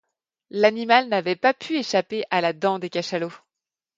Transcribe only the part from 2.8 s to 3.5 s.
cachalots.